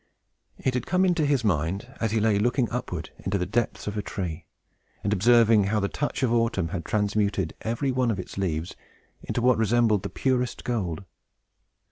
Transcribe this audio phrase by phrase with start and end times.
[0.57, 3.95] It had come into his mind as he lay looking upward into the depths of
[3.95, 4.47] a tree,
[5.03, 8.75] and observing how the touch of Autumn had transmuted every one of its green leaves
[9.21, 11.03] into what resembled the purest gold.